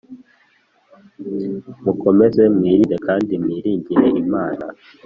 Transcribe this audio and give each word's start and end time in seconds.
mukomeze 1.83 2.43
mwirinde 2.55 2.95
kandi 3.07 3.31
mwiringire 3.43 4.07
Imana 4.23 4.65